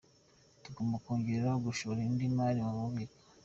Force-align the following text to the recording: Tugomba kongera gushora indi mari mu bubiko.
Tugomba 0.63 0.97
kongera 1.05 1.49
gushora 1.65 1.99
indi 2.07 2.25
mari 2.37 2.59
mu 2.67 2.73
bubiko. 2.81 3.17